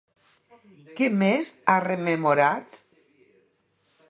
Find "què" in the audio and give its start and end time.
1.01-1.09